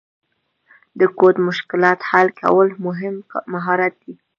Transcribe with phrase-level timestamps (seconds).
[0.99, 3.15] د کوډ مشکلات حل کول مهم
[3.53, 4.13] مهارت دی.